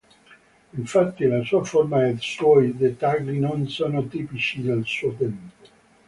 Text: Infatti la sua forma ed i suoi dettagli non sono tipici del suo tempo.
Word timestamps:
Infatti 0.71 1.27
la 1.27 1.43
sua 1.43 1.63
forma 1.63 2.07
ed 2.07 2.15
i 2.17 2.21
suoi 2.21 2.75
dettagli 2.75 3.37
non 3.37 3.67
sono 3.67 4.07
tipici 4.07 4.63
del 4.63 4.83
suo 4.83 5.13
tempo. 5.13 5.55